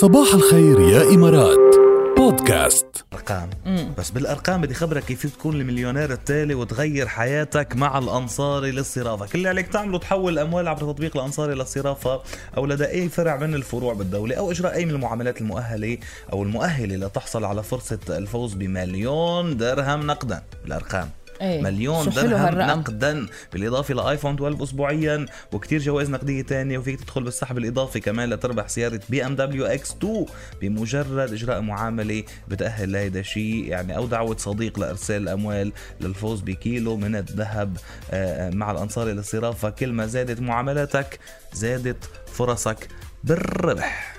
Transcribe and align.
صباح 0.00 0.34
الخير 0.34 0.80
يا 0.80 1.02
إمارات. 1.14 1.76
بودكاست. 2.16 3.04
أرقام. 3.12 3.50
بس 3.98 4.10
بالأرقام 4.10 4.60
بدي 4.60 4.74
خبرك 4.74 5.04
كيف 5.04 5.26
تكون 5.26 5.60
المليونير 5.60 6.12
التالي 6.12 6.54
وتغير 6.54 7.08
حياتك 7.08 7.76
مع 7.76 7.98
الانصاري 7.98 8.70
للصرافة. 8.70 9.26
كل 9.26 9.38
اللي 9.38 9.48
عليك 9.48 9.68
تعمله 9.68 9.98
تحول 9.98 10.32
الاموال 10.32 10.68
عبر 10.68 10.80
تطبيق 10.80 11.16
الانصاري 11.16 11.54
للصرافه 11.54 12.20
أو 12.56 12.66
لدى 12.66 12.84
أي 12.84 13.08
فرع 13.08 13.36
من 13.36 13.54
الفروع 13.54 13.94
بالدولة 13.94 14.34
أو 14.34 14.50
إجراء 14.50 14.74
أي 14.74 14.84
من 14.84 14.90
المعاملات 14.90 15.40
المؤهلة 15.40 15.98
أو 16.32 16.42
المؤهلة 16.42 17.06
لتحصل 17.06 17.44
على 17.44 17.62
فرصة 17.62 17.98
الفوز 18.08 18.54
بمليون 18.54 19.56
درهم 19.56 20.06
نقدا. 20.06 20.42
الارقام 20.66 21.10
إيه. 21.40 21.62
مليون 21.62 22.08
درهم. 22.08 22.58
نقدا 22.58 23.26
بالإضافة 23.52 23.94
لايفون 23.94 24.34
12 24.34 24.62
اسبوعيا 24.62 25.26
وكتير 25.52 25.80
جوائز 25.80 26.10
نقدية 26.10 26.42
تانية 26.42 26.78
وفيك 26.78 27.00
تدخل 27.00 27.22
بالسحب 27.22 27.58
الإضافي 27.58 28.00
كمان 28.00 28.30
لتربح 28.30 28.68
سيارة 28.68 29.00
BMW 29.08 29.36
X 29.36 29.90
2 29.90 30.26
بمجرد 30.60 31.32
إجراء 31.32 31.60
معاملة 31.60 32.22
بتأهل 32.48 32.92
لهيدا 32.92 33.20
الشيء 33.20 33.64
يعني 33.64 33.96
أو 33.96 34.06
دعوة 34.06 34.36
صديق 34.36 34.78
لإرسال 34.78 35.22
الأموال 35.22 35.72
للفوز 36.00 36.40
بكيلو 36.40 36.96
من 36.96 37.16
الذهب 37.16 37.76
آه، 38.10 38.50
مع 38.50 38.70
الانصاري 38.70 39.12
للصرافه 39.12 39.70
كل 39.70 39.92
ما 39.92 40.06
زادت 40.06 40.40
معاملاتك 40.40 41.18
زادت 41.52 42.04
فرصك 42.32 42.88
بالربح 43.24 44.16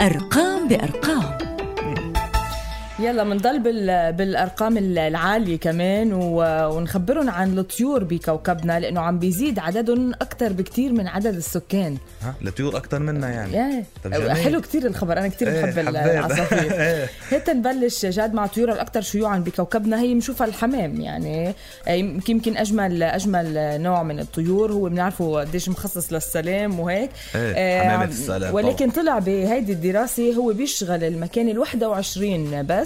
أرقام 0.00 0.68
بأرقام 0.68 1.43
يلا 2.98 3.24
بنضل 3.24 3.58
بال... 3.58 4.12
بالأرقام 4.12 4.78
العالية 4.78 5.58
كمان. 5.58 6.10
ونخبرهم 6.12 7.30
عن 7.30 7.58
الطيور 7.58 8.04
بكوكبنا 8.04 8.80
لأنه 8.80 9.00
عم 9.00 9.18
بيزيد 9.18 9.58
عددهم 9.58 10.12
أكثر 10.12 10.52
بكتير 10.52 10.92
من 10.92 11.08
عدد 11.08 11.34
السكان. 11.36 11.96
ها 12.22 12.34
الطيور 12.46 12.76
أكثر 12.76 12.98
منا 12.98 13.28
يعني. 13.30 13.84
جميل. 14.04 14.32
حلو 14.36 14.60
كتير 14.60 14.86
الخبر. 14.86 15.18
أنا 15.18 15.28
كتير 15.28 15.48
إيه، 15.48 15.62
بحب 15.62 15.72
حبيت. 15.72 15.88
العصافير. 15.88 16.72
إيه. 16.80 17.08
هيك 17.30 17.50
نبلش 17.50 18.06
جاد 18.06 18.34
مع 18.34 18.44
الطيور 18.44 18.72
الاكثر 18.72 19.00
شيوعا 19.00 19.38
بكوكبنا. 19.38 20.00
هي 20.00 20.14
بنشوفها 20.14 20.46
الحمام 20.46 21.00
يعني. 21.00 21.54
آه، 21.88 21.92
يمكن 21.92 22.56
اجمل 22.56 23.02
أجمل 23.02 23.54
نوع 23.82 24.02
من 24.02 24.20
الطيور. 24.20 24.72
هو 24.72 24.88
بنعرفه 24.88 25.40
قديش 25.40 25.68
مخصص 25.68 26.12
للسلام 26.12 26.80
وهيك. 26.80 27.10
إيه، 27.34 27.54
آه، 27.56 27.82
حمامة 27.82 28.02
عم- 28.02 28.08
السلام. 28.08 28.54
ولكن 28.54 28.90
طلع 28.90 29.18
بهيدي 29.18 29.72
الدراسة 29.72 30.34
هو 30.34 30.52
بيشغل 30.52 31.04
المكان 31.04 31.48
ال 31.48 31.58
21 31.58 32.66
بس. 32.66 32.83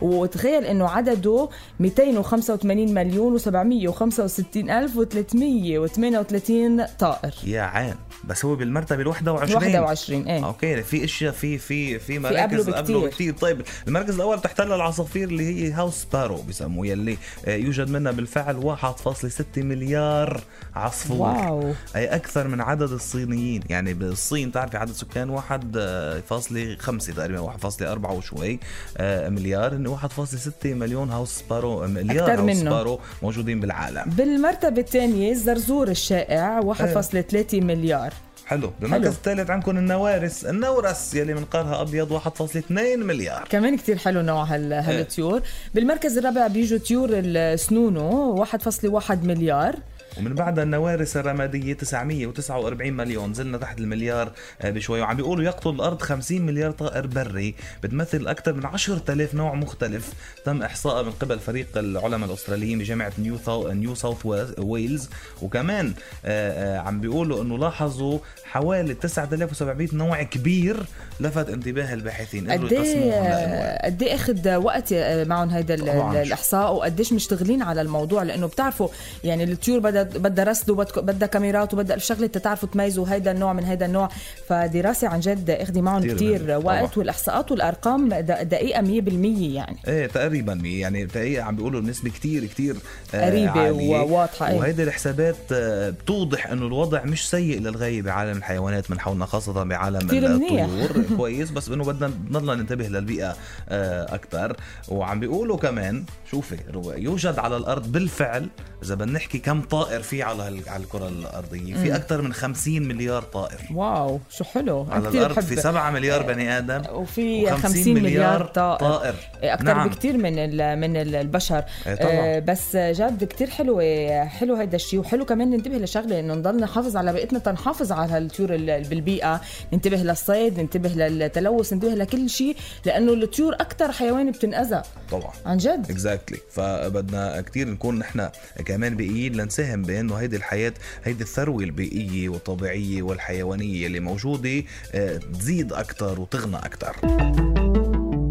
وتخيل 0.00 0.64
إنه 0.64 0.88
عدده 0.88 1.48
285 1.80 2.94
مليون 2.94 3.38
و765 3.38 4.56
ألف 4.56 4.98
و338 4.98 6.90
طائر. 6.98 7.34
يا 7.44 7.62
عين 7.62 7.94
بس 8.24 8.44
هو 8.44 8.56
بالمرتبة 8.56 9.02
ال 9.02 9.08
21 9.08 9.76
21 9.76 10.22
إيه. 10.26 10.46
okay 10.46 10.82
في 10.82 11.04
إشياء 11.04 11.32
في 11.32 11.58
في 11.58 11.98
في 11.98 12.18
مراكز 12.18 12.60
بكتير. 12.60 12.74
قبله 12.74 13.00
بكثير 13.00 13.34
طيب 13.34 13.62
المركز 13.88 14.14
الأول 14.14 14.40
تحتل 14.40 14.72
العصافير 14.72 15.28
اللي 15.28 15.44
هي 15.44 15.72
house 15.72 15.94
sparrow 15.94 16.42
بسموه 16.42 16.86
يلي 16.86 17.18
آه، 17.46 17.56
يوجد 17.56 17.90
منها 17.90 18.12
بالفعل 18.12 18.76
1.6 18.76 19.58
مليار 19.58 20.40
عصفور. 20.74 21.28
wow. 21.28 21.72
أي 21.96 22.06
أكثر 22.06 22.48
من 22.48 22.60
عدد 22.60 22.90
الصينيين. 22.92 23.62
يعني 23.68 23.94
بالصين 23.94 24.52
تعرفي 24.52 24.76
عدد 24.76 24.92
سكان 24.92 25.30
1.5 25.30 27.14
تقريبا 27.16 27.40
1.4 27.40 28.10
وشوي 28.10 28.58
آه، 28.96 29.28
مليار 29.40 29.72
إن 29.72 29.86
1.6 29.86 30.66
مليون 30.66 31.10
house 31.10 31.38
sparrow 31.38 31.86
مليار 31.86 32.24
أكتر 32.24 32.40
هاوس 32.40 32.40
منه. 32.40 32.70
sparrow 32.70 33.00
موجودين 33.22 33.60
بالعالم. 33.60 34.04
بالمرتبة 34.06 34.80
الثانية 34.80 35.32
الزرزور 35.32 35.88
الشائع 35.88 36.60
1.3 36.60 37.54
مليار. 37.54 38.12
حلو. 38.46 38.72
بالمركز. 38.80 39.06
الثالث 39.06 39.50
عندكم 39.50 39.78
النوارس. 39.78 40.44
النورس 40.44 41.14
يلي 41.14 41.34
منقارها 41.34 41.82
أبيض 41.82 42.12
1.2 42.12 42.98
مليار. 42.98 43.48
كمان 43.50 43.76
كتير 43.76 43.98
حلو 43.98 44.20
نوع 44.20 44.44
هال 44.44 44.72
هالطيور. 44.72 45.42
بالمركز 45.74 46.18
الرابع 46.18 46.46
بيجوا 46.46 46.78
طيور 46.78 47.08
السنونو 47.12 48.44
1.1 48.44 49.24
مليار. 49.24 49.76
ومن 50.18 50.34
بعدها 50.34 50.64
النوارس 50.64 51.16
الرمادية 51.16 51.72
949 51.72 52.92
مليون 52.92 53.34
زلنا 53.34 53.58
تحت 53.58 53.78
المليار 53.78 54.32
آه، 54.60 54.70
بشوي 54.70 55.00
وعم 55.00 55.16
بيقولوا 55.16 55.44
يقتل 55.44 55.70
الأرض 55.70 56.02
50 56.02 56.42
مليار 56.42 56.70
طائر 56.70 57.06
بري 57.06 57.54
بتمثل 57.82 58.28
أكثر 58.28 58.52
من 58.52 58.66
10000 58.66 59.34
نوع 59.34 59.54
مختلف 59.54 60.12
تم 60.44 60.62
إحصائها 60.62 61.02
من 61.02 61.10
قبل 61.12 61.38
فريق 61.38 61.66
العلماء 61.76 62.28
الأستراليين 62.28 62.78
بجامعة 62.78 63.12
نيو. 63.18 63.38
نيو 63.72 63.94
ساوث 63.94 64.26
ويلز 64.58 65.08
وكمان 65.42 65.92
آه، 66.24 66.76
آه، 66.76 66.78
عم 66.78 67.00
بيقولوا 67.00 67.42
أنه 67.42 67.58
لاحظوا 67.58 68.18
حوالي 68.44 68.94
9700 68.94 69.88
نوع 69.92 70.22
كبير 70.22 70.76
لفت 71.20 71.48
انتباه 71.48 71.94
الباحثين 71.94 72.50
قد. 72.50 72.72
إيه 72.72 73.78
قد 73.84 74.02
إيه 74.02 74.14
أخذ 74.14 74.54
وقت 74.54 74.94
معهم 75.26 75.50
هيدا. 75.50 75.74
الإحصاء 76.22 76.74
وقديش 76.74 77.12
مشتغلين 77.12 77.62
على 77.62 77.80
الموضوع 77.80 78.22
لأنه 78.22 78.46
بتعرفوا 78.46 78.88
يعني 79.24 79.44
الطيور 79.44 79.78
بدها 79.78 80.02
بدها 80.18 80.44
رصد 80.44 80.70
وبدها 80.70 81.00
بدها 81.02 81.28
كاميرات 81.28 81.74
وبدها 81.74 81.96
ألف 81.96 82.04
شغلة 82.04 82.26
تتعرفوا 82.26 82.68
تميزوا 82.68 83.06
هيدا 83.08 83.30
النوع 83.32 83.52
من 83.52 83.64
هيدا 83.64 83.86
النوع 83.86 84.08
فدراسة 84.48 85.08
عن 85.08 85.20
جد 85.20 85.50
اخذي 85.50 85.80
معهم 85.80 86.02
مهم. 86.06 86.10
وقت 86.56 86.64
طبعاً. 86.64 86.90
والإحصاءات 86.96 87.50
والأرقام 87.52 88.08
د- 88.08 88.48
دقيقة 88.48 88.82
100% 88.82 89.54
يعني 89.54 89.76
إيه 89.88 90.06
تقريبا 90.06 90.52
يعني 90.52 91.06
تقريبا 91.06 91.42
عم 91.42 91.56
بيقولوا 91.56 91.80
النسبة 91.80 92.10
كتير 92.10 92.44
كتير 92.44 92.76
آه، 93.14 93.26
قريبة 93.26 93.50
عالية. 93.50 94.00
وواضحة، 94.00 94.48
إيه. 94.48 94.58
وهيدي 94.58 94.82
الحسابات 94.82 95.36
آه، 95.52 95.90
بتوضح 95.90 96.46
إنه 96.46 96.66
الوضع 96.66 97.04
مش 97.04 97.30
سيء 97.30 97.60
للغاية 97.60 98.02
بعالم 98.02 98.36
الحيوانات 98.38 98.90
من 98.90 99.00
حولنا 99.00 99.26
خاصة 99.26 99.62
بعالم. 99.64 100.10
الطيور 100.10 101.04
كويس 101.16 101.50
بس 101.50 101.68
إنه 101.68 101.84
بدنا 101.84 102.10
نضلنا 102.30 102.54
ننتبه 102.54 102.88
للبيئة 102.88 103.36
آه، 103.68 104.14
أكثر 104.14 104.56
وعم 104.88 105.20
بيقولوا 105.20 105.56
كمان 105.56 106.04
شوفي 106.30 106.56
يوجد 106.96 107.38
على 107.38 107.56
الأرض 107.56 107.92
بالفعل 107.92 108.48
إذا 108.84 108.94
بدنا 108.94 109.12
نحكي 109.12 109.38
كم 109.38 109.60
طائر 109.62 109.89
في 109.98 110.22
على 110.22 110.42
على 110.66 110.82
الكرة 110.82 111.08
الأرضية. 111.08 111.74
في 111.74 111.96
أكثر 111.96 112.22
من 112.22 112.32
50 112.32 112.82
مليار 112.82 113.22
طائر. 113.22 113.58
wow 113.74 114.20
شو 114.30 114.44
حلو. 114.44 114.86
على 114.90 115.08
الأرض 115.08 115.32
بحب 115.34 115.42
في 115.42 115.56
7 115.56 115.90
مليار 115.90 116.22
بني 116.22 116.58
آدم 116.58 116.82
وفي 116.92 117.46
و50 117.46 117.50
50 117.50 117.94
مليار 117.94 118.46
طائر, 118.46 118.78
طائر. 118.78 119.14
أكثر 119.42 119.64
نعم. 119.64 119.88
بكثير 119.88 120.16
من 120.16 120.32
من 120.80 120.96
ال- 120.96 121.14
البشر. 121.14 121.64
إيه 121.86 121.94
طبعاً. 121.94 122.10
آه، 122.12 122.38
بس 122.38 122.76
جد 122.76 123.24
كتير 123.24 123.50
حلو 123.50 123.80
حلو 124.28 124.54
هيدا 124.54 124.76
الشيء 124.76 125.00
وحلو 125.00 125.24
كمان 125.24 125.50
ننتبه 125.50 125.76
لشغلة 125.76 126.20
إنه 126.20 126.34
نضل 126.34 126.56
نحافظ 126.60 126.96
على 126.96 127.12
بيئتنا 127.12 127.38
تنحافظ 127.38 127.92
على 127.92 128.12
هالطيور 128.12 128.54
ال- 128.54 128.84
بالبيئة. 128.88 129.40
ننتبه 129.72 129.96
للصيد 129.96 130.60
ننتبه 130.60 130.88
للتلوث 130.88 131.72
ننتبه 131.72 131.94
لكل 131.94 132.30
شيء 132.30 132.56
لأنه 132.86 133.12
الطيور 133.12 133.54
أكثر 133.54 133.92
حيوان 133.92 134.30
بتنأذى. 134.30 134.82
طبعا. 135.10 135.32
عن 135.46 135.56
جد؟ 135.56 135.86
exactly 135.90 136.38
فبدنا 136.50 137.40
كتير 137.40 137.68
نكون 137.68 137.98
نحن 137.98 138.28
كمان 138.64 138.96
بيئيين 138.96 139.36
لنساهم 139.36 139.82
بأنه 139.82 140.14
هيدي 140.14 140.36
الحياة 140.36 140.72
هيدي 141.04 141.22
الثروة 141.22 141.64
البيئية 141.64 142.28
والطبيعية 142.28 143.02
والحيوانية 143.02 143.86
اللي 143.86 144.00
موجودة 144.00 144.62
آه، 144.92 145.16
تزيد 145.16 145.72
أكثر 145.72 146.20
وتغنى 146.20 146.56
أكثر 146.56 146.96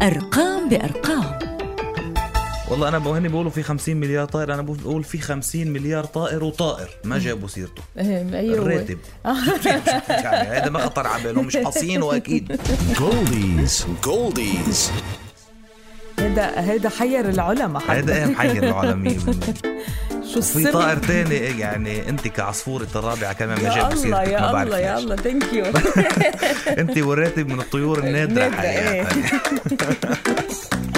أرقام 0.02 0.68
بأرقام. 0.68 1.38
والله 2.70 2.88
أنا 2.88 2.98
وهن 2.98 3.28
بيقولوا 3.28 3.50
في 3.50 3.62
50 3.62 3.96
مليار 3.96 4.24
طائر 4.24 4.54
أنا 4.54 4.62
بقول 4.62 5.04
في 5.04 5.18
50 5.18 5.68
مليار 5.68 6.04
طائر 6.04 6.44
وطائر. 6.44 6.88
ما 7.04 7.18
جابوا 7.18 7.48
سيرته. 7.48 7.82
إيه، 7.98 8.38
أيوه. 8.38 8.58
الراتب. 8.58 8.98
يعني 10.08 10.48
هذا 10.48 10.70
ما 10.70 10.78
خطر 10.78 11.06
على 11.06 11.22
بالهم 11.22 11.46
مش 11.46 11.56
حاصينه 11.56 12.16
أكيد 12.16 12.60
جولديز 12.98 13.86
جولديز 14.04 14.90
هيدا 16.30 16.60
هيدا 16.60 16.88
حير 16.88 17.28
العلماء. 17.28 17.82
هذا 17.88 18.14
إيه 18.16 18.26
محير 18.26 18.62
العالمية 18.62 19.18
شو 20.34 20.40
في 20.40 20.56
السر 20.56 20.72
طائر 20.72 20.96
تاني 20.98 21.36
يعني 21.36 22.08
أنت 22.08 22.28
كعصفورة 22.28 22.86
الرابعة 22.96 23.32
كمان 23.32 23.62
ما 23.62 23.68
يا 23.68 23.74
جابوا 23.74 24.04
الله 24.04 24.22
يا 24.22 24.62
الله 24.62 24.78
يا. 24.78 24.98
الله 24.98 25.16
ثانك 25.16 25.52
يو 25.52 25.64
أنت 26.78 26.98
والراتب 26.98 27.48
من 27.48 27.60
الطيور 27.60 27.98
النادرة 27.98 28.48
نادرة، 28.48 28.56
حقيقة. 28.56 29.06